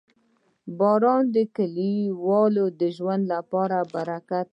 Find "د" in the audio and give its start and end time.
1.35-1.37, 2.79-2.81